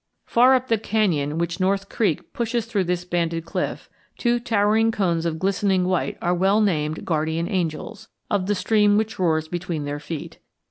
[0.25, 5.27] Far up the canyon which North Creek pushes through this banded cliff, two towering cones
[5.27, 9.99] of glistening white are well named Guardian Angels of the stream which roars between their
[9.99, 10.39] feet.